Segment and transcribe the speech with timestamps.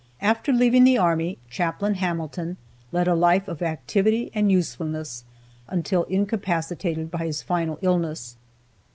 [0.23, 2.57] After leaving the army, Chaplain Hamilton
[2.91, 5.25] led a life of activity and usefulness
[5.67, 8.35] until incapacitated by his final illness.